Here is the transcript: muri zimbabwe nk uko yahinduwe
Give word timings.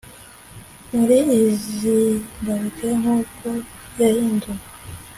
muri 1.05 1.17
zimbabwe 1.65 2.87
nk 2.99 3.05
uko 3.19 3.47
yahinduwe 3.99 4.63